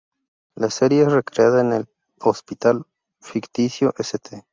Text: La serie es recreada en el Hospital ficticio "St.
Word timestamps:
La 0.55 0.71
serie 0.71 1.03
es 1.03 1.11
recreada 1.11 1.61
en 1.61 1.73
el 1.73 1.85
Hospital 2.21 2.87
ficticio 3.19 3.93
"St. 3.99 4.43